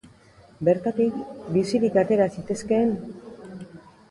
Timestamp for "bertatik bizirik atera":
0.69-2.29